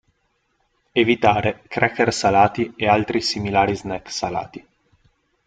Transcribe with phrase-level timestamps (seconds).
[0.93, 4.67] Evitare cracker salati e altri similari snack salati.